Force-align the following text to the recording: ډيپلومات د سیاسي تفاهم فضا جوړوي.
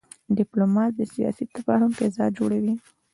ډيپلومات 0.37 0.91
د 0.95 1.01
سیاسي 1.15 1.45
تفاهم 1.55 1.91
فضا 1.97 2.25
جوړوي. 2.37 2.73